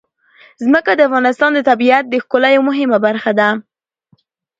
[0.65, 3.49] ځمکه د افغانستان د طبیعت د ښکلا یوه مهمه برخه ده.